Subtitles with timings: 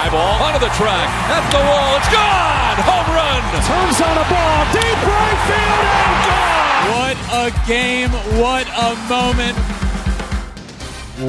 [0.00, 2.78] Fly ball onto the track, at the wall, it's gone!
[2.88, 3.42] Home run!
[3.68, 6.88] Turns on a ball, deep right field, and gone!
[6.96, 9.58] What a game, what a moment.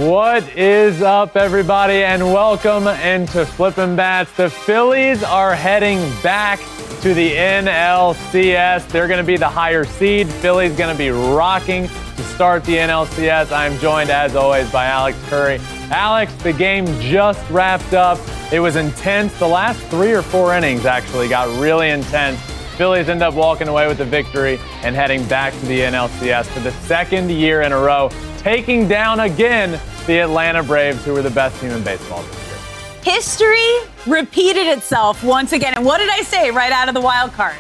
[0.10, 4.32] What is up, everybody, and welcome into Flippin' Bats.
[4.38, 6.62] The Phillies are heading back
[7.02, 8.88] to the NLCS.
[8.88, 10.30] They're going to be the higher seed.
[10.30, 13.52] Phillies going to be rocking to start the NLCS.
[13.52, 15.60] I'm joined, as always, by Alex Curry.
[15.92, 18.18] Alex, the game just wrapped up.
[18.50, 19.38] It was intense.
[19.38, 22.40] The last three or four innings actually got really intense.
[22.78, 26.62] Phillies end up walking away with the victory and heading back to the NLCS for
[26.62, 31.30] the second year in a row, taking down again the Atlanta Braves, who were the
[31.30, 33.14] best team in baseball this year.
[33.14, 35.74] History repeated itself once again.
[35.76, 37.58] And what did I say right out of the wild card?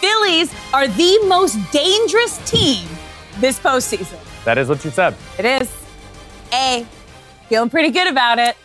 [0.00, 2.88] Phillies are the most dangerous team
[3.38, 4.18] this postseason.
[4.44, 5.14] That is what you said.
[5.38, 5.72] It is.
[6.52, 6.84] A.
[7.54, 8.56] Feeling pretty good about it.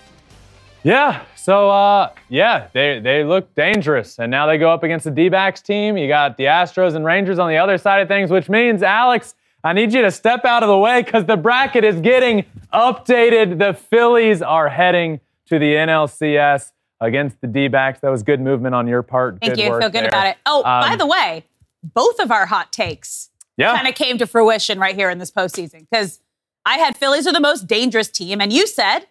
[0.81, 1.23] Yeah.
[1.35, 4.17] So, uh, yeah, they, they look dangerous.
[4.17, 5.95] And now they go up against the D backs team.
[5.95, 9.35] You got the Astros and Rangers on the other side of things, which means, Alex,
[9.63, 13.59] I need you to step out of the way because the bracket is getting updated.
[13.59, 17.99] The Phillies are heading to the NLCS against the D backs.
[17.99, 19.37] That was good movement on your part.
[19.39, 19.69] Thank good you.
[19.69, 20.07] work Feel good there.
[20.07, 20.37] about it.
[20.47, 21.45] Oh, by Um, the way,
[21.83, 23.75] both of our hot takes Yeah.
[23.75, 26.21] kind of came to fruition right here in this postseason because
[26.69, 29.07] I had Phillies are the most dangerous team, and you said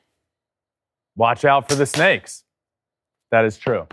[1.17, 2.45] Watch out for the Snakes.
[3.33, 3.89] That is true.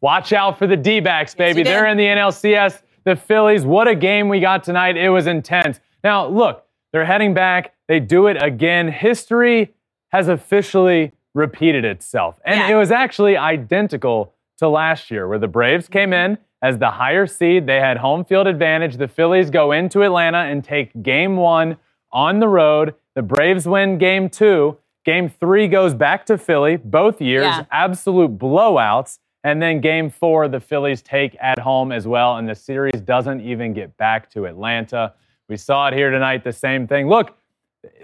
[0.00, 1.62] Watch out for the D backs, baby.
[1.62, 1.68] did.
[1.68, 2.82] They're in the NLCS.
[3.04, 4.96] The Phillies, what a game we got tonight.
[4.96, 5.78] It was intense.
[6.02, 7.74] Now, look, they're heading back.
[7.86, 8.88] They do it again.
[8.88, 9.72] History
[10.08, 12.40] has officially repeated itself.
[12.44, 12.70] And Yeah.
[12.70, 16.32] it was actually identical to last year, where the Braves came mm-hmm.
[16.32, 17.66] in as the higher seed.
[17.66, 18.96] They had home field advantage.
[18.96, 21.76] The Phillies go into Atlanta and take game one
[22.12, 22.94] on the road.
[23.14, 24.76] The Braves win game two.
[25.04, 27.64] Game three goes back to Philly, both years, Yeah.
[27.70, 29.18] absolute blowouts.
[29.42, 32.36] And then game four, the Phillies take at home as well.
[32.38, 35.12] And the series doesn't even get back to Atlanta.
[35.48, 37.08] We saw it here tonight, the same thing.
[37.08, 37.36] Look,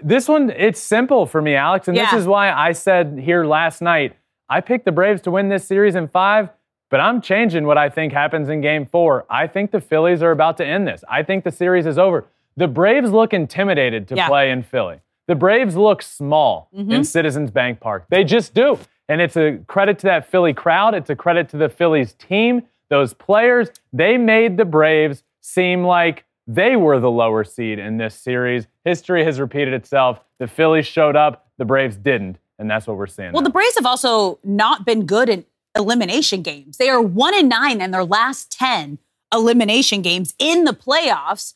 [0.03, 1.87] this one, it's simple for me, Alex.
[1.87, 4.15] And this is why I said here last night,
[4.47, 6.49] I picked the Braves to win this series in five,
[6.91, 9.25] but I'm changing what I think happens in game four.
[9.27, 11.03] I think the Phillies are about to end this.
[11.09, 12.25] I think the series is over.
[12.57, 14.27] The Braves look intimidated to Yeah.
[14.27, 14.99] play in Philly.
[15.27, 17.03] The Braves look small in mm-hmm.
[17.03, 18.05] Citizens Bank Park.
[18.09, 18.77] They just do.
[19.07, 20.93] And it's a credit to that Philly crowd.
[20.93, 23.69] It's a credit to the Phillies team, those players.
[23.93, 28.67] They made the Braves seem like they were the lower seed in this series.
[28.83, 30.19] History has repeated itself.
[30.39, 32.37] The Phillies showed up, the Braves didn't.
[32.59, 33.31] And that's what we're seeing.
[33.31, 33.47] Well, now.
[33.47, 35.45] the Braves have also not been good in
[35.75, 36.77] elimination games.
[36.77, 38.99] They are one and nine in their last 10
[39.33, 41.55] elimination games in the playoffs.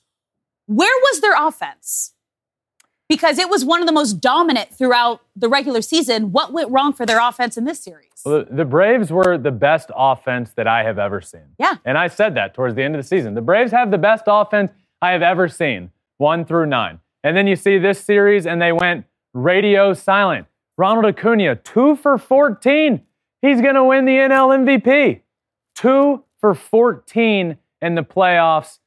[0.67, 2.13] Where was their offense?
[3.07, 6.31] Because it was one of the most dominant throughout the regular season.
[6.31, 8.09] What went wrong for their offense in this series?
[8.25, 11.53] Well, the- Braves were the best offense that I have ever seen.
[11.59, 11.75] Yeah.
[11.85, 13.35] And I said that towards the end of the season.
[13.35, 14.71] The Braves have the best offense
[15.03, 16.99] I have ever seen, one through nine.
[17.23, 20.47] And then you see this series, and they went radio silent.
[20.77, 23.01] Ronald Acuna, two for 14.
[23.41, 25.21] He's going to win the NL MVP.
[25.75, 28.79] Two for 14 in the playoffs.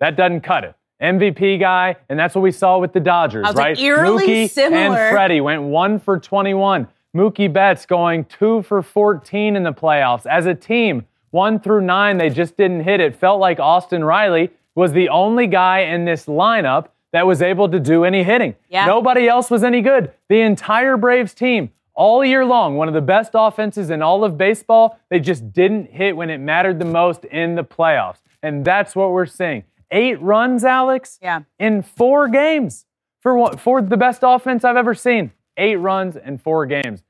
[0.00, 0.74] That doesn't cut it.
[1.00, 3.78] MVP guy, and that's what we saw with the Dodgers, like, right?
[3.78, 4.96] eerily Mookie similar.
[4.96, 6.88] and Freddie went one for 21.
[7.16, 10.26] Mookie Betts going two for 14 in the playoffs.
[10.26, 13.00] As a team, one through nine, they just didn't hit.
[13.00, 17.68] It felt like Austin Riley was the only guy in this lineup that was able
[17.68, 18.54] to do any hitting.
[18.68, 18.86] Yeah.
[18.86, 20.12] Nobody else was any good.
[20.28, 24.38] The entire Braves team, all year long, one of the best offenses in all of
[24.38, 28.18] baseball, they just didn't hit when it mattered the most in the playoffs.
[28.42, 29.64] And that's what we're seeing.
[29.90, 31.40] Eight runs, Alex, Yeah.
[31.58, 32.86] in four games
[33.20, 35.32] for what, for the best offense I've ever seen.
[35.56, 37.02] Eight runs in four games.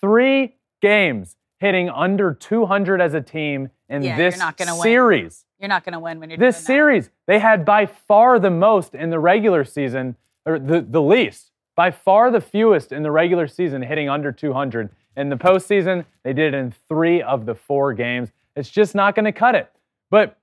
[0.00, 4.82] Three games hitting under 200 as a team in Yeah, this you're not gonna win.
[4.82, 5.44] series.
[5.58, 6.66] You're not going to win when you're This doing that.
[6.66, 11.50] series, they had by far the most in the regular season, or the, the least,
[11.76, 14.88] by far the fewest in the regular season hitting under 200.
[15.18, 18.30] In the postseason, they did it in three of the four games.
[18.56, 19.70] It's just not going to cut it.
[20.08, 20.38] But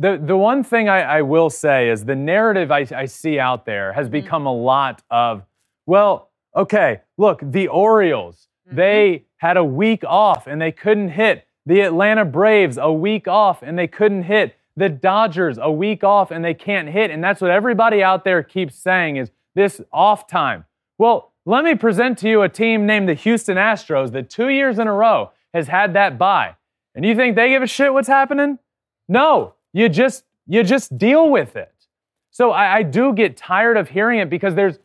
[0.00, 3.66] the the one thing I, I will say is the narrative I, I see out
[3.66, 4.12] there has mm-hmm.
[4.12, 5.44] become a lot of,
[5.86, 8.76] well, okay, look, the Orioles, mm-hmm.
[8.76, 11.46] they had a week off and they couldn't hit.
[11.66, 14.56] The Atlanta Braves, a week off and they couldn't hit.
[14.76, 17.10] The Dodgers, a week off and they can't hit.
[17.10, 20.64] And that's what everybody out there keeps saying is this off time.
[20.96, 24.78] Well, let me present to you a team named the Houston Astros that two years
[24.78, 26.56] in a row has had that bye.
[26.94, 28.58] And you think they give a shit what's happening?
[29.08, 31.72] No, you just you just deal with it.
[32.30, 34.78] So I, I do get tired of hearing it because there's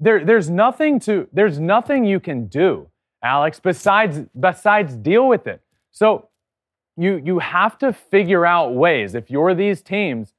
[0.00, 2.88] there there's nothing to there's nothing you can do,
[3.22, 5.60] Alex, besides besides deal with it.
[5.90, 6.28] So
[6.96, 10.34] you you have to figure out ways if you're these teams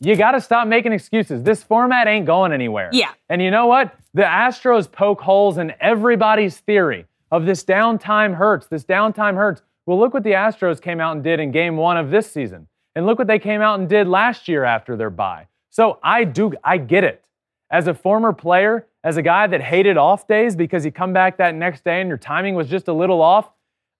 [0.00, 1.42] you got to stop making excuses.
[1.42, 2.90] This format ain't going anywhere.
[2.92, 3.10] Yeah.
[3.28, 3.94] And you know what?
[4.14, 8.66] The Astros poke holes in everybody's theory of this downtime hurts.
[8.66, 9.62] This downtime hurts.
[9.86, 12.68] Well, look what the Astros came out and did in game one of this season.
[12.94, 15.46] And look what they came out and did last year after their bye.
[15.70, 17.24] So I do, I get it.
[17.70, 21.38] As a former player, as a guy that hated off days because you come back
[21.38, 23.50] that next day and your timing was just a little off,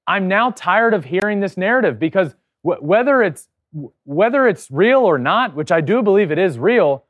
[0.07, 2.35] I'm now tired of hearing this narrative because
[2.65, 3.49] w- whether it's
[4.05, 7.05] whether it's real or not, which I do believe it is real,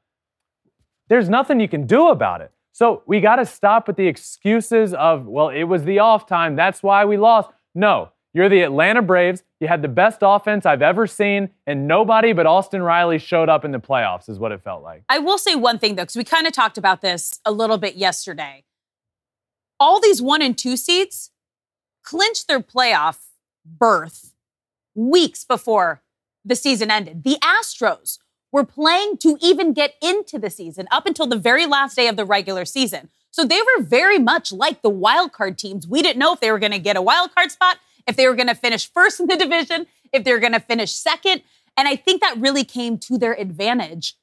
[1.09, 2.53] there's nothing you can do about it.
[2.71, 6.55] So we got to stop with the excuses of, well, it was the off time.
[6.55, 7.51] That's why we lost.
[7.75, 9.43] No, you're the Atlanta Braves.
[9.61, 13.65] You had the best offense I've ever seen, and nobody but Austin Riley showed up
[13.65, 15.05] in the playoffs, is what it felt like.
[15.09, 17.79] I will say one thing, though, because we kind of talked about this a little
[17.79, 18.65] bit yesterday.
[19.79, 21.31] All these one and two seeds
[22.03, 23.19] clinched their playoff
[23.65, 24.33] berth
[24.95, 26.03] weeks before
[26.45, 27.25] the season ended.
[27.25, 28.19] The Astros
[28.51, 32.17] were playing to even get into the season up until the very last day of
[32.17, 33.09] the regular season.
[33.31, 35.89] So they were very much like the wild card teams.
[35.89, 38.27] We didn't know if they were going to get a wild card spot if they
[38.27, 41.43] were going to finish first in the division, if they were going to finish second.
[41.77, 44.17] And I think that really came to their advantage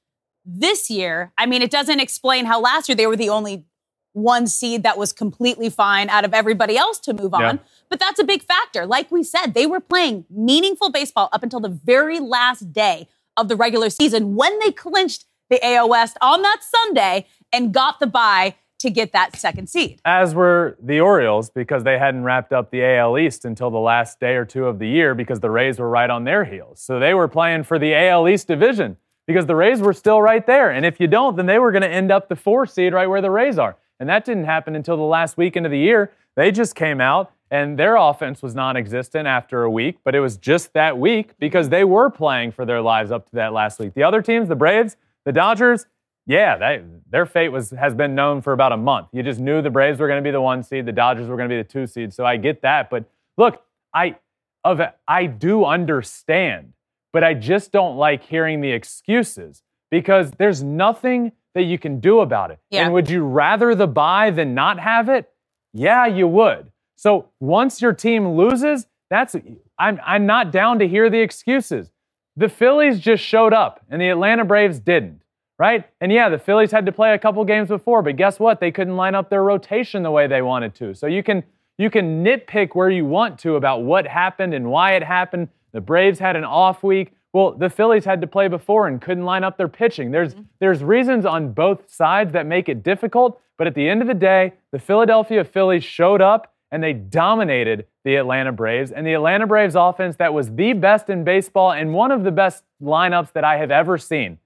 [0.45, 1.31] this year.
[1.37, 3.65] I mean, it doesn't explain how last year they were the only
[4.13, 7.41] one seed that was completely fine out of everybody else to move on.
[7.41, 7.57] Yeah.
[7.89, 8.85] But that's a big factor.
[8.85, 13.47] Like we said, they were playing meaningful baseball up until the very last day of
[13.47, 18.55] the regular season when they clinched the West on that Sunday and got the bye
[18.79, 20.01] to get that second seed.
[20.05, 24.19] As were the Orioles because they hadn't wrapped up the AL East until the last
[24.19, 26.81] day or two of the year because the Rays were right on their heels.
[26.81, 28.97] So they were playing for the AL East division
[29.27, 30.71] because the Rays were still right there.
[30.71, 33.07] And if you don't, then they were going to end up the four seed right
[33.07, 33.75] where the Rays are.
[33.99, 36.13] And that didn't happen until the last weekend of the year.
[36.35, 40.19] They just came out and their offense was non existent after a week, but it
[40.19, 43.79] was just that week because they were playing for their lives up to that last
[43.79, 43.93] week.
[43.93, 44.95] The other teams, the Braves,
[45.25, 45.85] the Dodgers,
[46.29, 49.07] yeah, they, their fate was has been known for about a month.
[49.11, 51.35] You just knew the Braves were going to be the one seed, the Dodgers were
[51.35, 52.13] going to be the two seed.
[52.13, 53.05] So I get that, but
[53.35, 53.63] look,
[53.95, 54.15] I
[54.63, 56.73] of I do understand,
[57.11, 62.19] but I just don't like hearing the excuses because there's nothing that you can do
[62.19, 62.59] about it.
[62.69, 62.83] Yeah.
[62.83, 65.31] And would you rather the bye than not have it?
[65.73, 66.71] Yeah, you would.
[66.95, 69.35] So once your team loses, that's
[69.79, 71.89] I'm I'm not down to hear the excuses.
[72.35, 75.23] The Phillies just showed up and the Atlanta Braves didn't
[75.59, 75.83] right?
[76.01, 78.59] And yeah, the Phillies had to play a couple games before, but guess what?
[78.59, 80.95] They couldn't line up their rotation the way they wanted to.
[80.95, 81.43] So you can
[81.77, 85.49] you can nitpick where you want to about what happened and why it happened.
[85.71, 87.13] The Braves had an off week.
[87.31, 90.11] Well, the Phillies had to play before and couldn't line up their pitching.
[90.11, 90.43] There's mm-hmm.
[90.59, 94.13] there's reasons on both sides that make it difficult, but at the end of the
[94.13, 98.91] day, the Philadelphia Phillies showed up and they dominated the Atlanta Braves.
[98.91, 102.31] And the Atlanta Braves offense that was the best in baseball and one of the
[102.31, 104.37] best lineups that I have ever seen,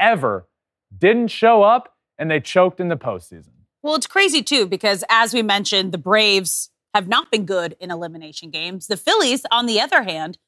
[0.00, 0.47] ever
[0.96, 3.52] didn't show up, and they choked in the postseason.
[3.82, 7.90] Well, it's crazy too, because as we mentioned, the Braves have not been good in
[7.90, 8.86] elimination games.
[8.86, 10.38] The Phillies, on the other hand,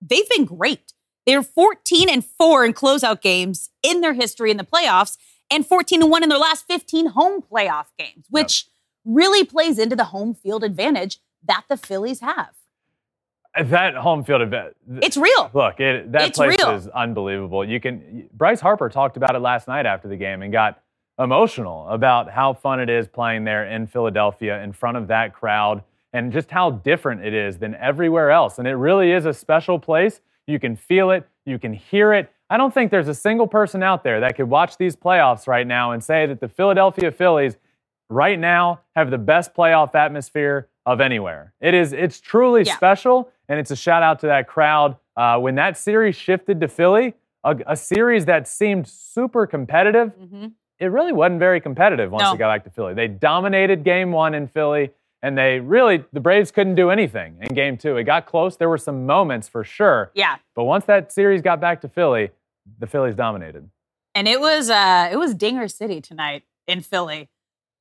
[0.00, 0.92] they've been great.
[1.26, 5.16] They're 14 and 4 in closeout games in their history in the playoffs
[5.50, 8.66] and 14 and 1 in their last 15 home playoff games, which
[9.04, 9.14] yep.
[9.14, 12.54] really plays into the home field advantage that the Phillies have.
[13.64, 14.76] That home field event.
[15.02, 15.50] It's real.
[15.54, 16.74] Look, it, that it's place real.
[16.74, 17.64] is unbelievable.
[17.64, 18.28] You can.
[18.34, 20.82] Bryce Harper talked about it last night after the game and got
[21.18, 25.82] emotional about how fun it is playing there in Philadelphia in front of that crowd
[26.12, 28.58] and just how different it is than everywhere else.
[28.58, 30.20] And it really is a special place.
[30.46, 32.30] You can feel it, you can hear it.
[32.48, 35.66] I don't think there's a single person out there that could watch these playoffs right
[35.66, 37.56] now and say that the Philadelphia Phillies
[38.08, 41.52] right now have the best playoff atmosphere of anywhere.
[41.60, 42.76] It is it's truly yeah.
[42.76, 44.96] special and it's a shout out to that crowd.
[45.16, 47.14] Uh, when that series shifted to Philly,
[47.44, 50.46] a, a series that seemed super competitive, mm-hmm.
[50.78, 52.34] it really wasn't very competitive once no.
[52.34, 52.94] it got back to Philly.
[52.94, 54.90] They dominated game one in Philly,
[55.22, 57.96] And they really, the Braves couldn't do anything in game two.
[57.96, 58.56] It got close.
[58.56, 60.12] There were some moments for sure.
[60.14, 60.36] Yeah.
[60.54, 62.30] But once that series got back to Philly,
[62.78, 63.68] the Phillies dominated.
[64.14, 67.28] And it was uh it was Dinger City tonight in Philly.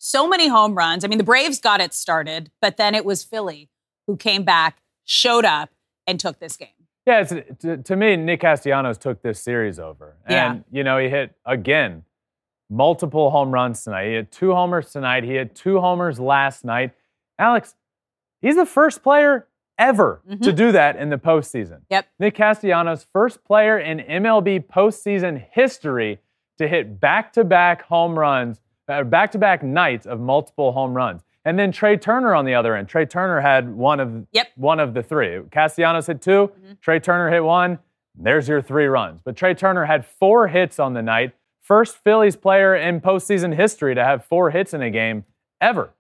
[0.08, 1.04] So many home runs.
[1.04, 3.72] I mean, the Braves got it started, but then it was Philly
[4.06, 5.72] who came back, showed up,
[6.06, 6.68] and took this game.
[7.08, 10.16] Yeah, it's, to, to me, Nick Castellanos took this series over.
[10.28, 10.78] And, Yeah.
[10.78, 12.04] you know, he hit, again,
[12.70, 14.06] multiple home runs tonight.
[14.10, 15.24] He had two homers tonight.
[15.24, 16.92] He had two homers last night.
[17.40, 17.74] Alex,
[18.44, 19.48] he's the first player
[19.80, 20.44] ever mm-hmm.
[20.44, 21.80] to do that in the postseason.
[21.90, 22.06] Yep.
[22.20, 26.20] Nick Castellanos, first player in MLB postseason history
[26.60, 31.24] to hit back to back home runs, back to back nights of multiple home runs.
[31.44, 32.88] And then Trey Turner on the other end.
[32.90, 34.48] Trey Turner had one of Yep.
[34.56, 35.42] one of the three.
[35.52, 36.52] Castellanos hit 2
[36.82, 37.80] Trey Turner hit one.
[38.18, 39.22] There's your three runs.
[39.22, 41.34] But Trey Turner had four hits on the night.
[41.62, 45.26] First Phillies player in postseason history to have four hits in a game
[45.62, 45.92] ever.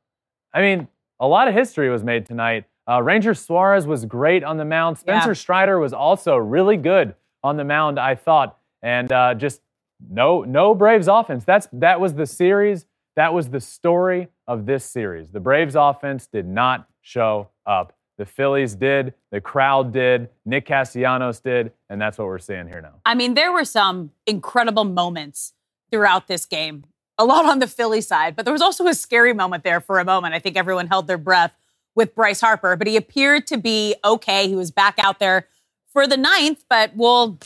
[0.53, 0.87] I mean,
[1.19, 2.65] a lot of history was made tonight.
[2.89, 4.97] Uh, Ranger Suarez was great on the mound.
[4.97, 5.33] Spencer Yeah.
[5.33, 8.57] Strider was also really good on the mound, I thought.
[8.81, 9.61] And uh, just
[10.09, 11.43] no, no Braves offense.
[11.43, 12.85] That's that was the series.
[13.15, 15.31] That was the story of this series.
[15.31, 17.93] The Braves offense did not show up.
[18.17, 19.13] The Phillies did.
[19.31, 20.29] The crowd did.
[20.45, 23.01] Nick Castellanos did, and that's what we're seeing here now.
[23.05, 25.53] I mean, there were some incredible moments
[25.91, 26.85] throughout this game.
[27.17, 29.99] A lot on the Philly side, but there was also a scary moment there for
[29.99, 30.33] a moment.
[30.33, 31.55] I think everyone held their breath
[31.95, 34.49] with Bryce Harper, but he appeared to be okay.
[34.49, 35.47] He was back out there
[35.93, 37.39] for the ninth, but well,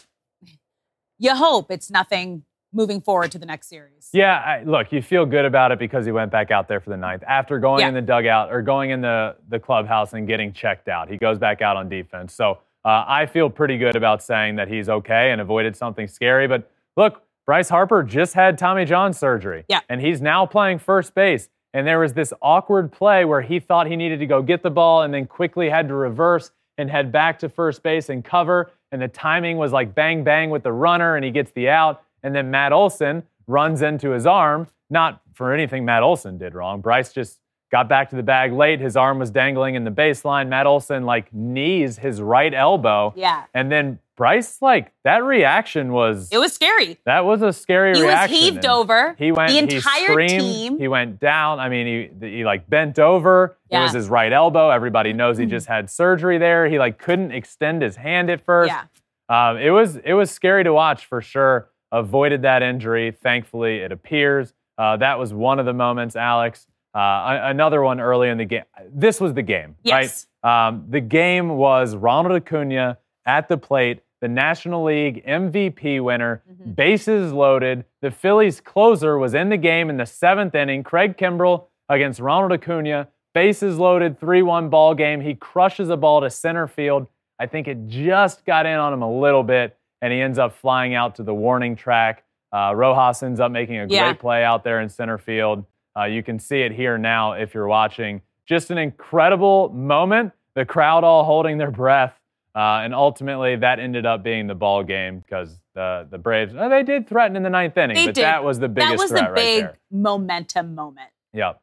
[1.20, 4.10] you hope it's nothing moving forward to the next series.
[4.14, 6.90] Yeah, I, look, you feel good about it because he went back out there for
[6.90, 7.88] the ninth after going Yeah.
[7.90, 11.10] in the dugout or going in the, the clubhouse and getting checked out.
[11.10, 12.34] He goes back out on defense.
[12.34, 16.48] So uh, I feel pretty good about saying that he's okay and avoided something scary.
[16.48, 19.66] But look, Bryce Harper just had Tommy John surgery.
[19.68, 19.80] Yeah.
[19.90, 21.50] And he's now playing first base.
[21.74, 24.70] And there was this awkward play where he thought he needed to go get the
[24.72, 28.72] ball and then quickly had to reverse and head back to first base and cover.
[28.92, 32.02] And the timing was like bang, bang with the runner, and he gets the out.
[32.24, 36.82] And then Matt Olson runs into his arm, not for anything Matt Olson did wrong.
[36.82, 37.40] Bryce just
[37.72, 38.80] got back to the bag late.
[38.80, 40.48] His arm was dangling in the baseline.
[40.48, 43.14] Matt Olson, like, knees his right elbow.
[43.16, 43.44] Yeah.
[43.54, 46.30] And then Bryce, like, that reaction was.
[46.32, 46.98] It was scary.
[47.06, 48.36] That was a scary He was reaction.
[48.36, 49.16] heaved And over.
[49.18, 49.50] He went.
[49.50, 50.78] The he entire screamed, team.
[50.80, 51.60] He went down.
[51.60, 53.56] I mean, he he like bent over.
[53.70, 53.80] Yeah.
[53.80, 54.72] It was his right elbow.
[54.72, 56.68] Everybody knows he just had surgery there.
[56.68, 58.74] He like couldn't extend his hand at first.
[58.74, 58.84] Yeah.
[59.30, 61.70] Um, it was it was scary to watch for sure.
[61.91, 63.12] Avoided that injury.
[63.12, 66.15] Thankfully, it appears uh, that was one of the moments.
[66.15, 68.63] Alex, uh, another one early in the game.
[68.93, 70.27] This was the game, Yes.
[70.43, 70.67] right?
[70.69, 76.72] Um, the game was Ronald Acuna at the plate, the National League MVP winner, Mm-hmm.
[76.72, 77.86] bases loaded.
[78.01, 80.84] The Phillies closer was in the game in the seventh inning.
[80.84, 85.22] Craig Kimbrel against Ronald Acuna, bases loaded, 3 1 ball game.
[85.22, 87.08] He crushes a ball to center field.
[87.39, 90.56] I think it just got in on him a little bit, and he ends up
[90.56, 92.24] flying out to the warning track.
[92.51, 94.13] Uh, Rojas ends up making a great Yeah.
[94.13, 95.65] play out there in center field.
[95.98, 98.22] Uh, you can see it here now if you're watching.
[98.46, 100.32] Just an incredible moment.
[100.56, 102.13] The crowd all holding their breath.
[102.56, 106.68] Uh, and ultimately, that ended up being the ball game because the, the Braves, uh,
[106.68, 108.24] they did threaten in the ninth inning, They but did.
[108.24, 111.10] that was the biggest that was threat the big right momentum moment.
[111.34, 111.62] Yep,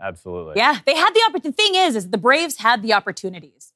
[0.00, 0.54] absolutely.
[0.56, 1.50] Yeah, they had the opportunity.
[1.50, 3.72] The thing is, is the Braves had the opportunities.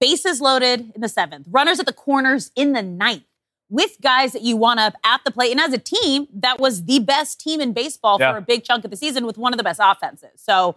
[0.00, 3.22] Bases loaded in the seventh, runners at the corners in the ninth,
[3.70, 5.50] with guys that you want up at the plate.
[5.52, 8.32] And as a team, that was the best team in baseball Yeah.
[8.32, 10.30] for a big chunk of the season with one of the best offenses.
[10.36, 10.76] So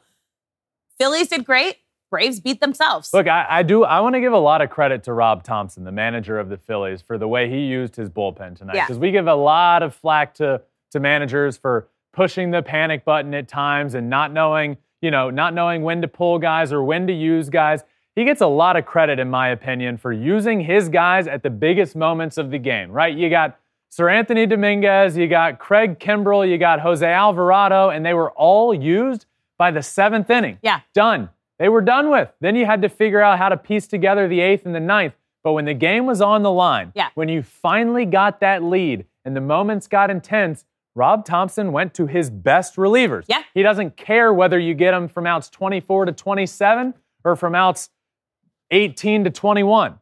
[0.97, 1.77] Phillies did great.
[2.11, 3.11] Braves beat themselves.
[3.11, 3.83] Look, I, I do.
[3.83, 6.57] I want to give a lot of credit to Rob Thomson, the manager of the
[6.57, 8.75] Phillies, for the way he used his bullpen tonight.
[8.75, 8.85] Yeah.
[8.85, 13.33] Because we give a lot of flack to to managers for pushing the panic button
[13.33, 17.07] at times and not knowing, you know, not knowing when to pull guys or when
[17.07, 17.83] to use guys.
[18.15, 21.49] He gets a lot of credit, in my opinion, for using his guys at the
[21.49, 22.91] biggest moments of the game.
[22.91, 23.15] Right?
[23.15, 23.59] You got
[23.91, 29.25] Seranthony Dominguez, you got Craig Kimbrel, you got Jose Alvarado, and they were all used
[29.57, 30.57] by the seventh inning.
[30.61, 30.81] Yeah.
[30.93, 31.29] Done.
[31.59, 32.29] They were done with.
[32.41, 35.13] Then you had to figure out how to piece together the eighth and the ninth.
[35.43, 37.09] But when the game was on the line, Yeah.
[37.15, 40.65] when you finally got that lead and the moments got intense,
[40.95, 43.25] Rob Thomson went to his best relievers.
[43.27, 43.43] Yeah.
[43.53, 46.93] He doesn't care whether you get him from outs 24 to 27
[47.23, 47.89] or from outs
[48.71, 49.99] 18 to 21.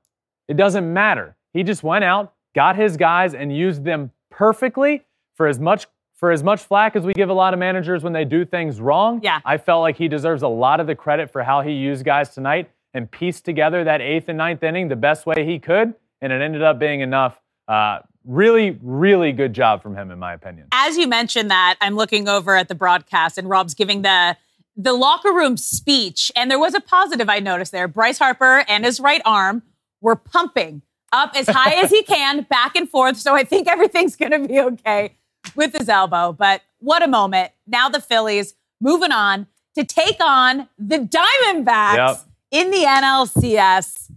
[0.47, 1.35] It doesn't matter.
[1.53, 5.03] He just went out, got his guys, and used them perfectly
[5.35, 8.13] for as much for as much flack as we give a lot of managers when
[8.13, 9.19] they do things wrong.
[9.23, 9.39] Yeah.
[9.43, 12.29] I felt like he deserves a lot of the credit for how he used guys
[12.29, 16.31] tonight and pieced together that eighth and ninth inning the best way he could, and
[16.31, 17.41] it ended up being enough.
[17.67, 20.67] Uh, really, really good job from him, in my opinion.
[20.71, 24.37] as you mentioned that, I'm looking over at the broadcast and Rob's giving the
[24.75, 27.87] the locker room speech, and there was a positive I noticed there.
[27.87, 29.63] Bryce Harper and his right arm
[30.01, 33.17] were pumping up as high as he can, back and forth.
[33.17, 35.15] So I think everything's going to be okay
[35.55, 36.31] with his elbow.
[36.33, 37.51] But what a moment.
[37.67, 42.17] Now the Phillies moving on to take on the Diamondbacks Yep.
[42.51, 44.11] in the NLCS.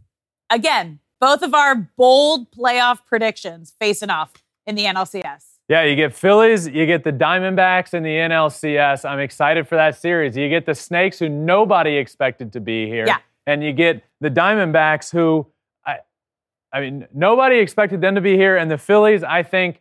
[0.51, 4.33] Again, both of our bold playoff predictions facing off
[4.67, 5.54] in the NLCS.
[5.69, 9.09] Yeah, you get Phillies, you get the Diamondbacks in the NLCS.
[9.09, 10.37] I'm excited for that series.
[10.37, 13.07] You get the Snakes, who nobody expected to be here.
[13.07, 13.19] Yeah.
[13.47, 15.47] And you get the Diamondbacks, who,
[15.87, 15.99] I,
[16.73, 18.59] I mean, nobody expected them to be here.
[18.59, 19.81] And the Phillies, I think,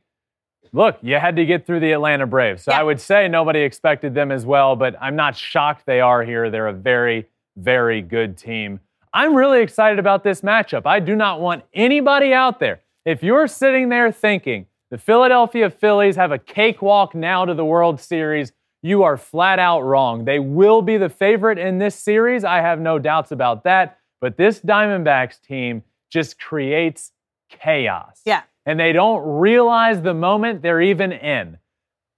[0.72, 2.64] look, you had to get through the Atlanta Braves.
[2.64, 2.80] So Yeah.
[2.80, 6.50] I would say nobody expected them as well, but I'm not shocked they are here.
[6.50, 8.80] They're a very, very good team.
[9.14, 10.84] I'm really excited about this matchup.
[10.86, 12.80] I do not want anybody out there.
[13.06, 18.00] If you're sitting there thinking the Philadelphia Phillies have a cakewalk now to the World
[18.00, 18.52] Series,
[18.84, 20.24] you are flat out wrong.
[20.24, 22.44] They will be the favorite in this series.
[22.44, 23.98] I have no doubts about that.
[24.22, 25.82] But this Diamondbacks team
[26.12, 27.12] just creates
[27.50, 28.22] chaos.
[28.24, 28.44] Yeah.
[28.68, 31.58] And they don't realize the moment they're even in.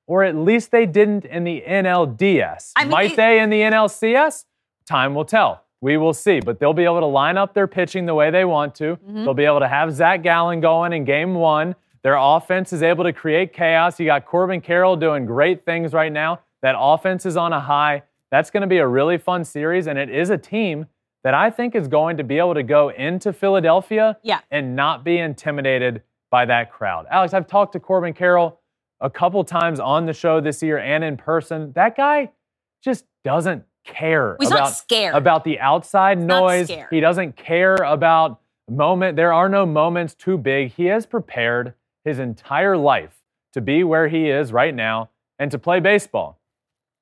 [0.05, 2.73] Or at least they didn't in the NLDS.
[2.75, 4.43] I mean, Might it- they in the NLCS?
[4.85, 5.63] Time will tell.
[5.79, 6.41] We will see.
[6.41, 8.97] But they'll be able to line up their pitching the way they want to.
[8.97, 9.23] Mm-hmm.
[9.23, 11.73] They'll be able to have Zac Gallen going in game one.
[12.05, 13.99] Their offense is able to create chaos.
[13.99, 16.41] You got Corbin Carroll doing great things right now.
[16.61, 18.03] That offense is on a high.
[18.29, 19.87] That's going to be a really fun series.
[19.87, 20.85] And it is a team
[21.23, 24.41] that I think is going to be able to go into Philadelphia Yeah.
[24.51, 27.07] and not be intimidated by that crowd.
[27.09, 28.59] Alex, I've talked to Corbin Carroll
[29.01, 31.71] a couple times on the show this year and in person.
[31.73, 32.29] That guy
[32.83, 35.15] just doesn't care He's not about, scared.
[35.15, 36.71] about the outside not noise.
[36.91, 39.15] He doesn't care about moment.
[39.15, 40.71] There are no moments too big.
[40.73, 41.73] He has prepared
[42.05, 43.17] his entire life
[43.53, 45.09] to be where he is right now
[45.39, 46.39] and to play baseball.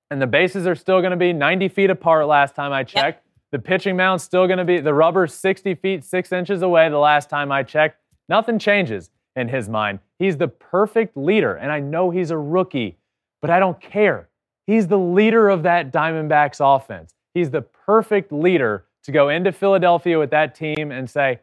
[0.09, 3.25] And the bases are still going to be 90 feet apart last time I checked.
[3.51, 6.97] The pitching mound's still going to be the rubber 60 feet, six inches away the
[6.97, 7.97] last time I checked.
[8.29, 9.99] Nothing changes in his mind.
[10.19, 11.55] He's the perfect leader.
[11.55, 12.97] And I know he's a rookie,
[13.41, 14.29] but I don't care.
[14.65, 17.13] He's the leader of that Diamondbacks offense.
[17.33, 21.39] He's the perfect leader to go into Philadelphia with that team and say,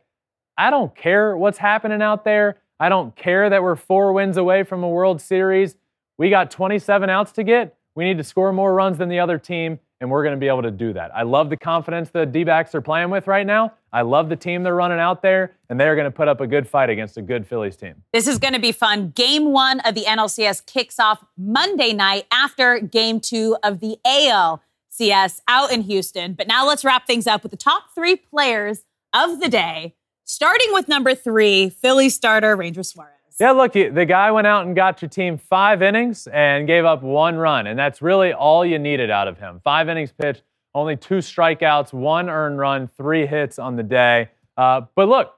[0.56, 2.58] I don't care what's happening out there.
[2.82, 5.76] I don't care that we're four wins away from a World Series.
[6.16, 7.76] We got 27 outs to get.
[7.94, 10.48] We need to score more runs than the other team, and we're going to be
[10.48, 11.14] able to do that.
[11.14, 13.74] I love the confidence the D backs are playing with right now.
[13.92, 16.46] I love the team they're running out there, and they're going to put up a
[16.46, 17.96] good fight against a good Phillies team.
[18.14, 19.10] This is going to be fun.
[19.10, 25.40] Game one of the NLCS kicks off Monday night after game two of the ALCS
[25.48, 26.32] out in Houston.
[26.32, 29.96] But now let's wrap things up with the top three players of the day,
[30.30, 33.12] starting with number three, Philly starter Ranger Suarez.
[33.38, 37.02] Yeah, look, the guy went out and got your team five innings and gave up
[37.02, 39.60] one run, and that's really all you needed out of him.
[39.64, 40.42] Five innings pitched,
[40.74, 44.28] only two strikeouts, one earned run, three hits on the day.
[44.56, 45.34] Uh, but look,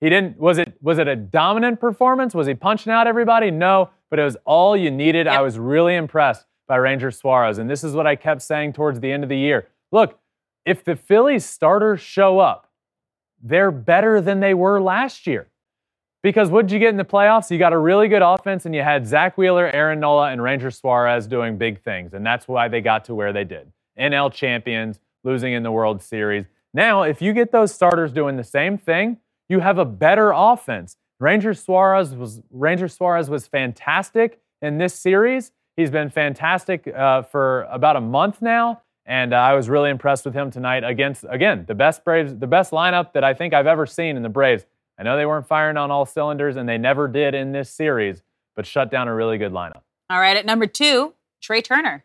[0.00, 0.38] he didn't.
[0.38, 2.34] Was it was it a dominant performance?
[2.34, 3.50] Was he punching out everybody?
[3.50, 5.26] No, but it was all you needed.
[5.26, 9.00] I was really impressed by Ranger Suarez, and this is what I kept saying towards
[9.00, 9.68] the end of the year.
[9.90, 10.18] Look,
[10.64, 12.69] if the Phillies starters show up,
[13.42, 15.48] they're better than they were last year.
[16.22, 17.50] Because what did you get in the playoffs?
[17.50, 20.70] You got a really good offense, and you had Zack Wheeler, Aaron Nola, and Ranger
[20.70, 23.72] Suarez doing big things, and that's why they got to where they did.
[23.98, 26.44] NL champions, losing in the World Series.
[26.74, 30.96] Now, if you get those starters doing the same thing, you have a better offense.
[31.18, 35.52] Ranger Suarez was Ranger Suarez was fantastic in this series.
[35.76, 40.24] He's been fantastic uh, for about a month now, and uh, I was really impressed
[40.24, 43.66] with him tonight against again the best Braves, the best lineup that I think I've
[43.66, 44.66] ever seen in the Braves.
[44.98, 48.22] I know they weren't firing on all cylinders, and they never did in this series,
[48.54, 49.82] but shut down a really good lineup.
[50.10, 52.04] All right, at number two, Trey Turner.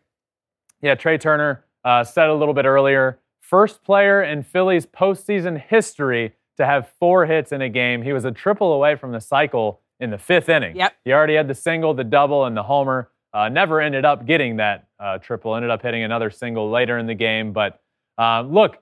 [0.80, 6.34] Yeah, Trey Turner uh, said a little bit earlier, first player in Phillies postseason history
[6.56, 8.02] to have four hits in a game.
[8.02, 10.76] He was a triple away from the cycle in the fifth inning.
[10.76, 10.94] Yep.
[11.04, 13.10] He already had the single, the double, and the homer.
[13.32, 15.54] Uh, never ended up getting that uh, triple.
[15.54, 17.52] Ended up hitting another single later in the game.
[17.52, 17.80] But
[18.18, 18.78] uh, look,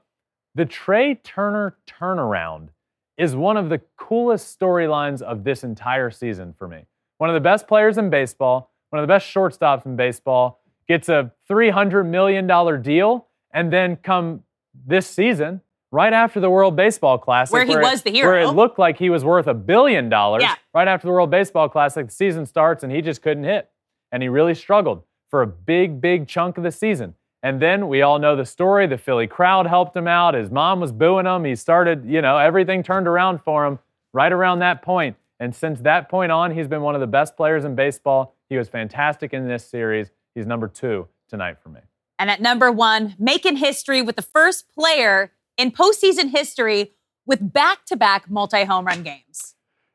[0.55, 2.69] the Trey Turner turnaround
[3.17, 6.85] is one of the coolest storylines of this entire season for me.
[7.19, 11.09] One of the best players in baseball, one of the best shortstops in baseball, gets
[11.09, 12.47] a $300 million
[12.83, 14.43] deal, and then come
[14.87, 15.61] this season,
[15.93, 18.79] right after the World Baseball Classic, Where he it- was the hero, where it looked
[18.79, 20.57] like he was worth a billion dollars, Yeah.
[20.75, 23.71] right after the World Baseball Classic, the season starts, and he just couldn't hit.
[24.15, 27.17] And he really struggled for a big, big chunk of the season.
[27.43, 28.87] And then we all know the story.
[28.87, 30.35] The Philly crowd helped him out.
[30.35, 31.45] His mom was booing him.
[31.45, 33.81] He started, you know, everything turned around for him
[34.13, 35.17] right around that point.
[35.41, 38.37] And since that point on, he's been one of the best players in baseball.
[38.49, 40.13] He was fantastic in this series.
[40.37, 41.81] He's number two tonight for me.
[42.21, 46.93] And at number one, making history with the first player in postseason history
[47.27, 49.54] with back to back multi home run games.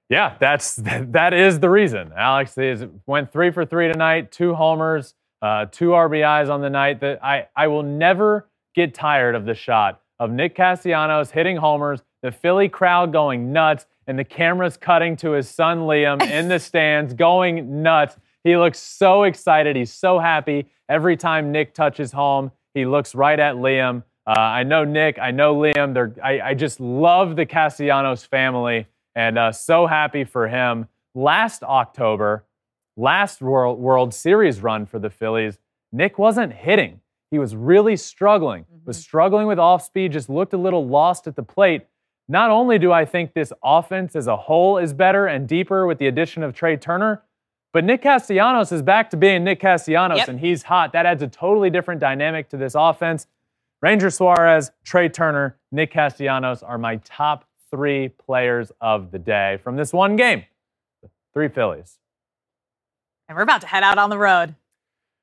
[0.10, 2.12] Yeah, that's that is the reason.
[2.15, 7.00] Alex is went three for three tonight, two homers, uh, two RBIs on the night.
[7.02, 12.02] That I I will never get tired of the shot of Nick Castellanos hitting homers,
[12.24, 16.60] the Philly crowd going nuts, and the cameras cutting to his son Liam in the
[16.60, 18.17] stands going nuts.
[18.43, 19.76] He looks so excited.
[19.76, 20.67] He's so happy.
[20.89, 24.04] Every time Nick touches home, he looks right at Liam.
[24.26, 25.19] Uh, I know Nick.
[25.19, 25.93] I know Liam.
[25.93, 28.88] They're, I, I just love the Castellanos family
[29.19, 30.88] and uh, so happy for him.
[31.13, 32.45] Last October,
[32.95, 35.60] last World, World Series run for the Phillies,
[35.91, 37.01] Nick wasn't hitting.
[37.29, 38.86] He was really struggling, mm-hmm.
[38.86, 41.86] was struggling with off speed, just looked a little lost at the plate.
[42.29, 45.97] Not only do I think this offense as a whole is better and deeper with
[45.97, 47.21] the addition of Trey Turner,
[47.73, 50.29] but Nick Castellanos is back to being Nick Castellanos, yep.
[50.29, 50.93] and he's hot.
[50.93, 53.27] That adds a totally different dynamic to this offense.
[53.82, 59.75] Ranger Suarez, Trey Turner, Nick Castellanos are my top three players of the day from
[59.75, 60.45] this one game.
[61.34, 61.99] Three Phillies.
[63.27, 64.55] And we're about to head out on the road.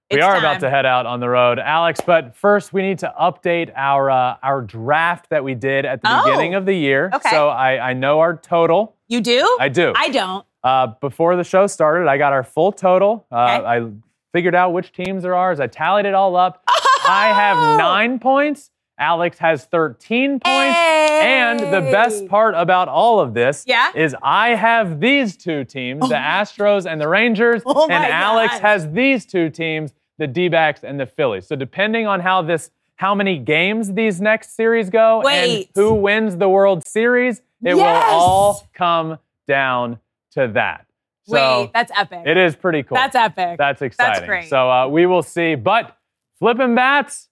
[0.08, 0.44] It's we are time.
[0.44, 2.00] about to head out on the road, Alex.
[2.06, 6.20] But first, we need to update our uh, our draft that we did at the
[6.20, 7.10] oh, beginning of the year.
[7.12, 7.30] Okay.
[7.30, 8.94] So I, I know our total.
[9.08, 9.56] You do?
[9.58, 9.92] I do.
[9.96, 10.46] I don't.
[10.62, 13.26] Uh, before the show started, I got our full total.
[13.32, 13.66] Uh, okay.
[13.66, 13.90] I
[14.32, 15.50] figured out which teams there are.
[15.50, 17.04] As I tallied it all up, oh!
[17.08, 18.70] I have nine points.
[18.98, 20.44] Alex has 13 points.
[20.44, 21.20] Hey!
[21.22, 23.92] And the best part about all of this yeah?
[23.94, 26.08] is I have these two teams, oh.
[26.08, 30.98] the Astros and the Rangers, oh and Alex has these two teams, the D-backs and
[30.98, 31.46] the Phillies.
[31.46, 35.56] So depending on how this how many games these next series go Wait.
[35.58, 37.76] and who wins the World Series, it yes!
[37.76, 39.98] will all come down
[40.32, 40.86] to that.
[41.26, 42.22] So Wait, that's epic.
[42.24, 42.94] It is pretty cool.
[42.94, 43.58] That's epic.
[43.58, 44.12] That's exciting.
[44.14, 44.48] That's great.
[44.48, 45.56] So uh, we will see.
[45.56, 45.96] But
[46.38, 47.28] flipping Bats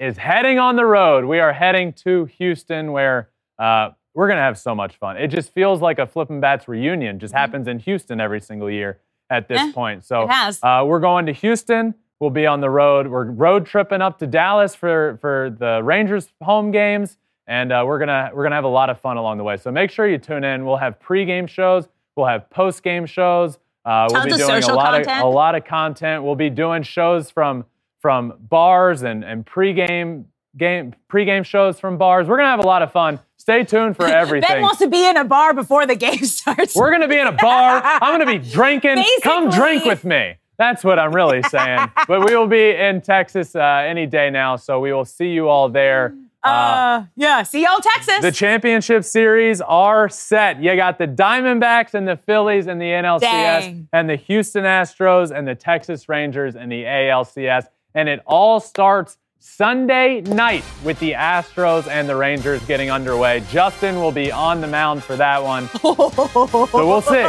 [0.00, 1.26] is heading on the road.
[1.26, 5.18] We are heading to Houston where uh, we're going to have so much fun.
[5.18, 7.18] It just feels like a Flippin' Bats reunion.
[7.18, 7.38] Just mm-hmm.
[7.38, 10.04] happens in Houston every single year at this eh, point.
[10.04, 10.58] So it has.
[10.62, 11.94] Uh, we're going to Houston.
[12.18, 13.06] We'll be on the road.
[13.06, 17.18] We're road tripping up to Dallas for, for the Rangers home games.
[17.46, 19.56] And uh, we're gonna we're gonna have a lot of fun along the way.
[19.56, 20.64] So make sure you tune in.
[20.64, 21.88] We'll have pregame shows.
[22.14, 23.58] We'll have post game shows.
[23.84, 25.18] Uh, we'll be doing a lot content.
[25.18, 26.22] of a lot of content.
[26.22, 27.64] We'll be doing shows from
[28.00, 30.24] from bars and and pregame
[30.56, 32.26] game pregame shows from bars.
[32.26, 33.20] We're gonna have a lot of fun.
[33.36, 34.48] Stay tuned for everything.
[34.48, 36.74] ben wants to be in a bar before the game starts.
[36.74, 37.80] We're gonna be in a bar.
[37.84, 38.96] I'm gonna be drinking.
[38.96, 39.22] Basically.
[39.22, 40.36] Come drink with me.
[40.58, 41.90] That's what I'm really saying.
[42.06, 45.48] but we will be in Texas uh, any day now, so we will see you
[45.48, 46.14] all there.
[46.42, 48.20] Uh, uh, yeah, see y'all Texas.
[48.20, 50.62] The championship series are set.
[50.62, 53.88] You got the Diamondbacks and the Phillies and the NLCS, Dang.
[53.92, 57.66] and the Houston Astros and the Texas Rangers and the ALCS.
[57.94, 63.42] And it all starts Sunday night with the Astros and the Rangers getting underway.
[63.50, 65.66] Justin will be on the mound for that one.
[65.80, 67.26] so we'll see.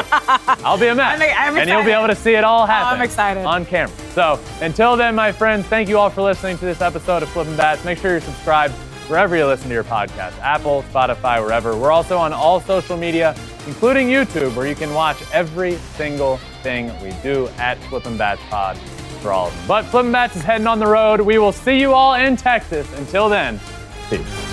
[0.62, 1.22] I'll be a mess.
[1.22, 2.88] I'm, I'm and you'll be able to see it all happen.
[2.92, 3.46] Oh, I'm excited.
[3.46, 3.96] On camera.
[4.12, 7.56] So until then, my friends, thank you all for listening to this episode of Flippin'
[7.56, 7.86] Bats.
[7.86, 8.74] Make sure you're subscribed
[9.08, 11.78] wherever you listen to your podcast Apple, Spotify, wherever.
[11.78, 16.92] We're also on all social media, including YouTube, where you can watch every single thing
[17.02, 18.78] we do at Flippin' Bats Pod
[19.22, 19.52] for all.
[19.68, 21.22] But Flippin' Bats is heading on the road.
[21.22, 22.92] We will see you all in Texas.
[22.98, 23.60] Until then,
[24.10, 24.51] peace.